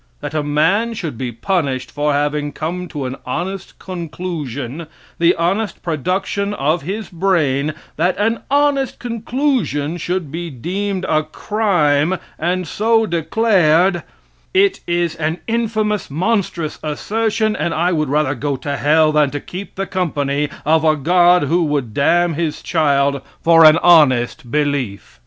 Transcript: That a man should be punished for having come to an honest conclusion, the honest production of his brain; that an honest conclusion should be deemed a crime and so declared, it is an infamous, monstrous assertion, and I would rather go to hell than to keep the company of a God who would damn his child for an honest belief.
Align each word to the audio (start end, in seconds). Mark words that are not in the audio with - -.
That 0.19 0.33
a 0.33 0.41
man 0.41 0.95
should 0.95 1.15
be 1.15 1.31
punished 1.31 1.91
for 1.91 2.11
having 2.11 2.53
come 2.53 2.87
to 2.87 3.05
an 3.05 3.17
honest 3.23 3.77
conclusion, 3.77 4.87
the 5.19 5.35
honest 5.35 5.83
production 5.83 6.55
of 6.55 6.81
his 6.81 7.09
brain; 7.09 7.75
that 7.97 8.17
an 8.17 8.39
honest 8.49 8.97
conclusion 8.97 9.97
should 9.97 10.31
be 10.31 10.49
deemed 10.49 11.05
a 11.07 11.21
crime 11.21 12.17
and 12.39 12.67
so 12.67 13.05
declared, 13.05 14.01
it 14.55 14.79
is 14.87 15.13
an 15.17 15.37
infamous, 15.45 16.09
monstrous 16.09 16.79
assertion, 16.81 17.55
and 17.55 17.71
I 17.71 17.91
would 17.91 18.09
rather 18.09 18.33
go 18.33 18.55
to 18.55 18.77
hell 18.77 19.11
than 19.11 19.29
to 19.29 19.39
keep 19.39 19.75
the 19.75 19.85
company 19.85 20.49
of 20.65 20.83
a 20.83 20.95
God 20.95 21.43
who 21.43 21.63
would 21.65 21.93
damn 21.93 22.33
his 22.33 22.63
child 22.63 23.21
for 23.43 23.63
an 23.65 23.77
honest 23.83 24.49
belief. 24.49 25.19